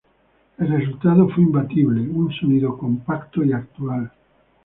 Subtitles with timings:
[0.57, 4.11] El resultado fue imbatible: un sonido compacto y actual.